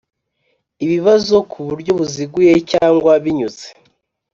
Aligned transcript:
Ibibazo 0.85 1.35
ku 1.51 1.59
buryo 1.67 1.91
buziguye 1.99 2.53
cyangwa 2.71 3.11
binyuze 3.23 3.65